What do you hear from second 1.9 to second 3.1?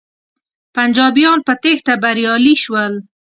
بریالی شول.